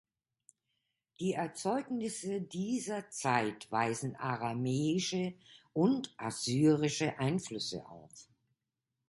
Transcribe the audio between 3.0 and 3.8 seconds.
Zeit